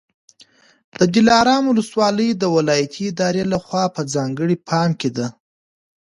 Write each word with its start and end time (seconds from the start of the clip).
د 0.99 1.01
دلارام 1.15 1.63
ولسوالي 1.67 2.29
د 2.35 2.43
ولایتي 2.55 3.03
ادارې 3.11 3.43
لخوا 3.53 3.83
په 3.95 4.01
ځانګړي 4.13 4.55
پام 4.69 4.89
کي 4.99 5.09
ده. 5.17 5.27